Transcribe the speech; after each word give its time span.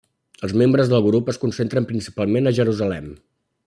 Els 0.47 0.55
membres 0.61 0.89
del 0.93 1.03
grup 1.09 1.29
es 1.35 1.39
concentren 1.45 1.89
principalment 1.93 2.49
a 2.53 2.59
Jerusalem. 2.63 3.11